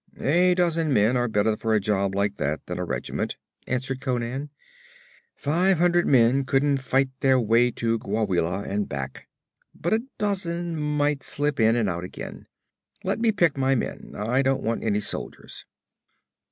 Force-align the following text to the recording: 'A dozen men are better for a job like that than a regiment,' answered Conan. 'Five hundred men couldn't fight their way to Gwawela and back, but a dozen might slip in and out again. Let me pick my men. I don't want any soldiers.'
'A 0.19 0.55
dozen 0.55 0.91
men 0.91 1.15
are 1.15 1.27
better 1.27 1.55
for 1.55 1.75
a 1.75 1.79
job 1.79 2.15
like 2.15 2.37
that 2.37 2.65
than 2.65 2.79
a 2.79 2.83
regiment,' 2.83 3.37
answered 3.67 4.01
Conan. 4.01 4.49
'Five 5.35 5.77
hundred 5.77 6.07
men 6.07 6.43
couldn't 6.43 6.77
fight 6.77 7.09
their 7.19 7.39
way 7.39 7.69
to 7.69 7.99
Gwawela 7.99 8.63
and 8.67 8.89
back, 8.89 9.27
but 9.79 9.93
a 9.93 10.01
dozen 10.17 10.75
might 10.75 11.21
slip 11.21 11.59
in 11.59 11.75
and 11.75 11.87
out 11.87 12.03
again. 12.03 12.47
Let 13.03 13.19
me 13.19 13.31
pick 13.31 13.55
my 13.55 13.75
men. 13.75 14.15
I 14.17 14.41
don't 14.41 14.63
want 14.63 14.83
any 14.83 15.01
soldiers.' 15.01 15.65